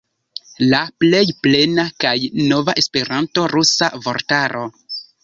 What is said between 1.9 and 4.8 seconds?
kaj nova esperanto-rusa vortaro.